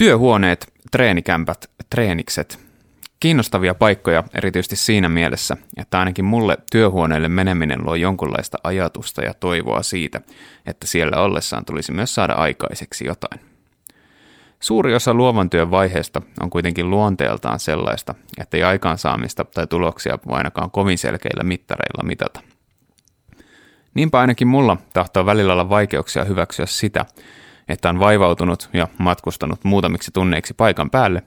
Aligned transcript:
Työhuoneet, 0.00 0.72
treenikämpät, 0.90 1.70
treenikset. 1.90 2.58
Kiinnostavia 3.20 3.74
paikkoja 3.74 4.24
erityisesti 4.34 4.76
siinä 4.76 5.08
mielessä, 5.08 5.56
että 5.76 5.98
ainakin 5.98 6.24
mulle 6.24 6.58
työhuoneelle 6.72 7.28
meneminen 7.28 7.84
luo 7.84 7.94
jonkunlaista 7.94 8.58
ajatusta 8.64 9.22
ja 9.22 9.34
toivoa 9.34 9.82
siitä, 9.82 10.20
että 10.66 10.86
siellä 10.86 11.22
ollessaan 11.22 11.64
tulisi 11.64 11.92
myös 11.92 12.14
saada 12.14 12.32
aikaiseksi 12.32 13.04
jotain. 13.04 13.40
Suuri 14.60 14.94
osa 14.94 15.14
luovan 15.14 15.50
työn 15.50 15.70
vaiheesta 15.70 16.22
on 16.40 16.50
kuitenkin 16.50 16.90
luonteeltaan 16.90 17.60
sellaista, 17.60 18.14
että 18.38 18.56
ei 18.56 18.62
aikaansaamista 18.62 19.44
tai 19.44 19.66
tuloksia 19.66 20.18
voi 20.28 20.36
ainakaan 20.36 20.70
kovin 20.70 20.98
selkeillä 20.98 21.42
mittareilla 21.42 22.08
mitata. 22.08 22.40
Niinpä 23.94 24.20
ainakin 24.20 24.48
mulla 24.48 24.76
tahtoo 24.92 25.26
välillä 25.26 25.52
olla 25.52 25.68
vaikeuksia 25.68 26.24
hyväksyä 26.24 26.66
sitä, 26.66 27.06
että 27.70 27.88
on 27.88 28.00
vaivautunut 28.00 28.68
ja 28.72 28.88
matkustanut 28.98 29.64
muutamiksi 29.64 30.10
tunneiksi 30.10 30.54
paikan 30.54 30.90
päälle, 30.90 31.22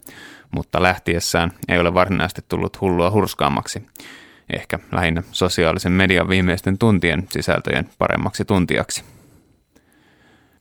mutta 0.52 0.84
lähtiessään 0.84 1.52
ei 1.68 1.80
ole 1.80 1.94
varsinaisesti 1.94 2.42
tullut 2.50 2.82
hullua 2.82 3.12
hurskaammaksi, 3.12 3.88
ehkä 4.54 4.80
lähinnä 4.92 5.24
sosiaalisen 5.32 5.92
median 5.92 6.30
viimeisten 6.30 6.78
tuntien 6.78 7.28
sisältöjen 7.30 7.90
paremmaksi 7.98 8.46
tuntijaksi. 8.46 9.04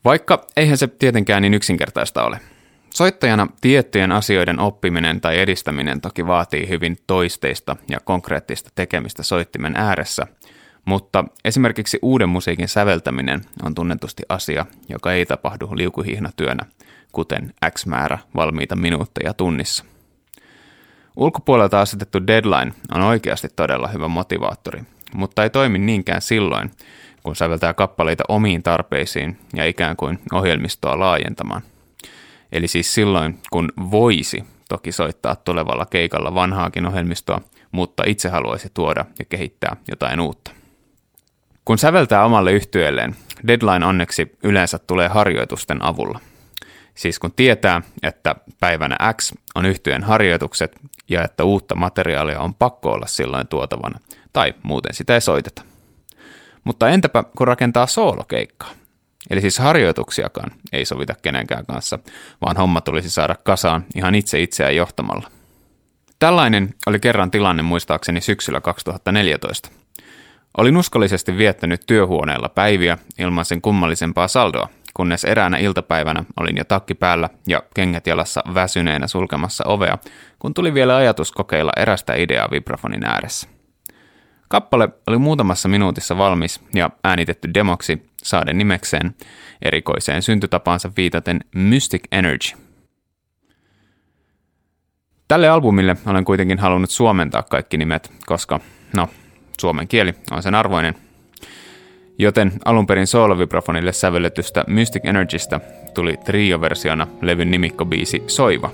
Vaikka 0.05 0.47
eihän 0.57 0.79
se 0.79 0.87
tietenkään 0.87 1.43
niin 1.43 1.55
yksinkertaista 1.55 2.25
ole. 2.25 2.41
Soittajana 2.95 3.47
tiettyjen 3.61 4.13
asioiden 4.13 4.61
oppiminen 4.61 5.21
tai 5.21 5.41
edistäminen 5.41 6.01
toki 6.01 6.27
vaatii 6.27 6.69
hyvin 6.69 6.97
toisteista 7.07 7.77
ja 7.91 7.99
konkreettista 8.05 8.71
tekemistä 8.75 9.23
soittimen 9.23 9.77
ääressä– 9.77 10.27
mutta 10.85 11.25
esimerkiksi 11.45 11.99
uuden 12.03 12.29
musiikin 12.29 12.69
säveltäminen 12.69 13.41
on 13.63 13.75
tunnetusti 13.75 14.23
asia, 14.29 14.67
joka 14.89 15.13
ei 15.13 15.27
tapahdu 15.27 15.69
liukuhihnatyönä, 15.75 16.67
kuten 17.13 17.55
X 17.71 17.87
määrä 17.87 18.19
valmiita 18.35 18.77
minuutteja 18.77 19.35
tunnissa. 19.35 19.85
Ulkopuolelta 21.17 21.81
asetettu 21.81 22.27
deadline 22.27 22.73
on 22.95 23.03
oikeasti 23.03 23.49
todella 23.57 23.89
hyvä 23.89 24.09
motivaattori, 24.09 24.83
mutta 25.15 25.43
ei 25.43 25.51
toimi 25.51 25.79
niinkään 25.79 26.23
silloin, 26.23 26.71
kun 27.23 27.37
säveltää 27.37 27.75
kappaleita 27.75 28.25
omiin 28.29 28.63
tarpeisiin 28.63 29.39
ja 29.55 29.67
ikään 29.67 29.97
kuin 29.97 30.19
ohjelmistoa 30.33 30.99
laajentamaan. 30.99 31.63
Eli 32.53 32.69
siis 32.69 32.95
silloin, 32.95 33.39
kun 33.51 33.73
voisi 33.91 34.45
toki 34.69 34.93
soittaa 34.93 35.37
tulevalla 35.37 35.87
keikalla 35.87 36.35
vanhaakin 36.35 36.87
ohjelmistoa, 36.87 37.41
mutta 37.73 38.03
itse 38.07 38.29
haluaisi 38.29 38.71
tuoda 38.75 39.05
ja 39.19 39.25
kehittää 39.25 39.77
jotain 39.89 40.21
uutta. 40.21 40.62
Kun 41.65 41.79
säveltää 41.79 42.25
omalle 42.25 42.53
yhtyeelleen, 42.53 43.17
deadline 43.49 43.87
onneksi 43.87 44.37
yleensä 44.43 44.79
tulee 44.79 45.09
harjoitusten 45.09 45.85
avulla. 45.85 46.21
Siis 46.95 47.19
kun 47.19 47.33
tietää, 47.33 47.83
että 48.03 48.35
päivänä 48.61 48.97
X 49.17 49.33
on 49.55 49.67
yhtyeen 49.67 50.03
harjoitukset 50.03 50.77
ja 51.09 51.25
että 51.25 51.45
uutta 51.45 51.75
materiaalia 51.75 52.41
on 52.41 52.55
pakko 52.55 52.91
olla 52.93 53.07
silloin 53.07 53.47
tuotavana, 53.47 54.01
tai 54.33 54.55
muuten 54.63 54.95
sitä 54.95 55.15
ei 55.15 55.21
soiteta. 55.21 55.63
Mutta 56.65 56.89
entäpä 56.89 57.25
kun 57.37 57.47
rakentaa 57.49 57.87
soolokeikkaa? 57.87 58.71
Eli 59.31 59.41
siis 59.41 59.59
harjoituksiakaan 59.59 60.51
ei 60.73 60.85
sovita 60.85 61.15
kenenkään 61.23 61.67
kanssa, 61.67 61.99
vaan 62.41 62.57
homma 62.57 62.81
tulisi 62.81 63.11
saada 63.11 63.35
kasaan 63.45 63.85
ihan 63.95 64.15
itse 64.15 64.43
itseään 64.43 64.77
johtamalla. 64.77 65.31
Tällainen 66.19 66.75
oli 66.87 67.01
kerran 67.01 67.31
tilanne 67.31 67.63
muistaakseni 67.63 68.21
syksyllä 68.21 68.61
2014– 68.61 69.71
Olin 70.59 70.77
uskollisesti 70.77 71.39
viettänyt 71.39 71.83
työhuoneella 71.87 72.49
päiviä 72.49 72.99
ilman 73.19 73.45
sen 73.45 73.63
kummallisempaa 73.63 74.29
saldoa, 74.29 74.69
kunnes 74.95 75.25
eräänä 75.25 75.57
iltapäivänä 75.57 76.25
olin 76.41 76.57
jo 76.57 76.65
takki 76.65 76.95
päällä 76.95 77.29
ja 77.47 77.63
kengät 77.75 78.07
jalassa 78.07 78.43
väsyneenä 78.55 79.07
sulkemassa 79.07 79.65
ovea, 79.67 79.99
kun 80.39 80.55
tuli 80.55 80.75
vielä 80.75 80.97
ajatus 80.97 81.33
kokeilla 81.33 81.73
erästä 81.77 82.15
ideaa 82.15 82.51
vibrafonin 82.51 83.05
ääressä. 83.05 83.49
Kappale 84.49 84.89
oli 85.07 85.19
muutamassa 85.19 85.69
minuutissa 85.69 86.19
valmis 86.19 86.61
ja 86.75 86.91
äänitetty 87.05 87.55
demoksi 87.55 88.03
saaden 88.23 88.59
nimekseen 88.59 89.15
erikoiseen 89.63 90.23
syntytapaansa 90.23 90.91
viitaten 90.97 91.41
Mystic 91.55 92.03
Energy. 92.13 92.57
Tälle 95.29 95.49
albumille 95.49 95.97
olen 96.07 96.25
kuitenkin 96.25 96.59
halunnut 96.59 96.91
suomentaa 96.91 97.43
kaikki 97.43 97.77
nimet, 97.77 98.13
koska, 98.27 98.61
no, 98.97 99.09
suomen 99.63 99.89
kieli 99.89 100.15
on 100.31 100.43
sen 100.43 100.55
arvoinen. 100.55 100.95
Joten 102.19 102.53
alun 102.65 102.87
perin 102.87 103.07
soolovibrafonille 103.07 103.93
sävelletystä 103.93 104.65
Mystic 104.67 105.05
Energystä 105.05 105.61
tuli 105.95 106.17
trio-versiona 106.25 107.07
levyn 107.21 107.51
nimikkobiisi 107.51 108.23
Soiva. 108.27 108.71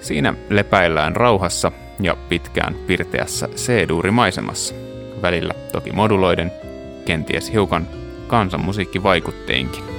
Siinä 0.00 0.34
lepäillään 0.50 1.16
rauhassa 1.16 1.72
ja 2.00 2.16
pitkään 2.28 2.74
pirteässä 2.86 3.48
C-duurimaisemassa, 3.48 4.74
välillä 5.22 5.54
toki 5.72 5.92
moduloiden, 5.92 6.52
kenties 7.04 7.52
hiukan 7.52 7.88
kansanmusiikkivaikutteinkin. 8.26 9.91